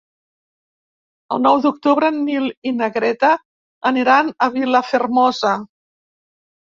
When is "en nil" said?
2.13-2.49